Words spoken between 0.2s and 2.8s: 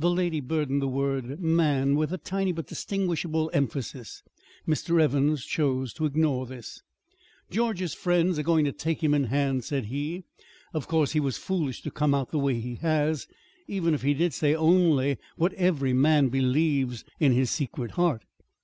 burdened the word "man" with a tiny but